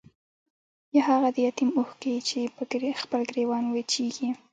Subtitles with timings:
[0.95, 4.29] يا هاغه د يتيم اوښکې چې پۀ خپل ګريوان وچيږي